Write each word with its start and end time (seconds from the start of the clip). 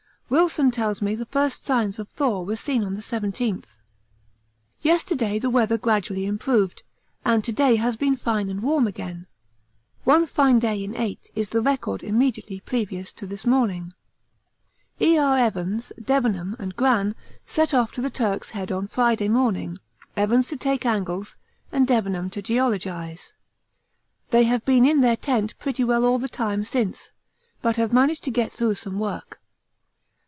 Wilson 0.33 0.71
tells 0.71 1.01
me 1.01 1.13
the 1.13 1.25
first 1.25 1.65
signs 1.65 1.99
of 1.99 2.07
thaw 2.07 2.41
were 2.43 2.55
seen 2.55 2.85
on 2.85 2.93
the 2.93 3.01
17th. 3.01 3.65
Yesterday 4.79 5.37
the 5.37 5.49
weather 5.49 5.77
gradually 5.77 6.25
improved, 6.25 6.83
and 7.25 7.43
to 7.43 7.51
day 7.51 7.75
has 7.75 7.97
been 7.97 8.15
fine 8.15 8.49
and 8.49 8.63
warm 8.63 8.87
again. 8.87 9.27
One 10.05 10.25
fine 10.25 10.57
day 10.59 10.81
in 10.85 10.95
eight 10.95 11.29
is 11.35 11.49
the 11.49 11.59
record 11.59 12.01
immediately 12.01 12.61
previous 12.61 13.11
to 13.11 13.25
this 13.27 13.45
morning. 13.45 13.91
E.R. 15.01 15.37
Evans, 15.37 15.91
Debenham, 16.01 16.55
and 16.59 16.77
Gran 16.77 17.13
set 17.45 17.73
off 17.73 17.91
to 17.91 18.01
the 18.01 18.09
Turk's 18.09 18.51
Head 18.51 18.71
on 18.71 18.87
Friday 18.87 19.27
morning, 19.27 19.79
Evans 20.15 20.47
to 20.47 20.55
take 20.55 20.85
angles 20.85 21.35
and 21.73 21.85
Debenham 21.85 22.29
to 22.29 22.41
geologise; 22.41 23.33
they 24.29 24.43
have 24.45 24.63
been 24.63 24.85
in 24.85 25.01
their 25.01 25.17
tent 25.17 25.59
pretty 25.59 25.83
well 25.83 26.05
all 26.05 26.19
the 26.19 26.29
time 26.29 26.63
since, 26.63 27.09
but 27.61 27.75
have 27.75 27.91
managed 27.91 28.23
to 28.23 28.31
get 28.31 28.53
through 28.53 28.75
some 28.75 28.97
work. 28.97 29.37